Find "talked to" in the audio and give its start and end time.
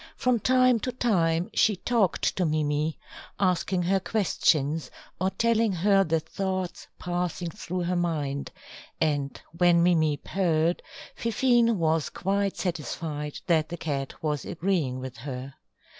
1.75-2.43